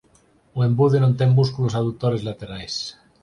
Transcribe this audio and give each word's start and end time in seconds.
O 0.57 0.59
embude 0.69 0.97
non 1.01 1.13
ten 1.19 1.29
músculos 1.39 1.73
adutores 1.79 2.25
laterais. 2.29 2.75